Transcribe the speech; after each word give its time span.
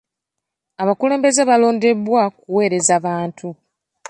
Abakulembeze 0.81 1.41
balondebwa 1.49 2.23
kuweereza 2.37 2.95
bantu. 3.05 3.49